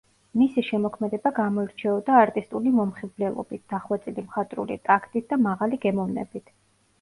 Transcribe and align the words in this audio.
მისი 0.41 0.61
შემოქმედება 0.67 1.31
გამოირჩეოდა 1.39 2.15
არტისტული 2.21 2.73
მომხიბვლელობით, 2.77 3.63
დახვეწილი 3.75 4.25
მხატვრული 4.25 4.79
ტაქტით 4.89 5.29
და 5.35 5.41
მაღალი 5.45 5.81
გემოვნებით. 5.87 6.53